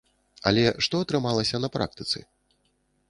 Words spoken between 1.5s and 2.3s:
на практыцы?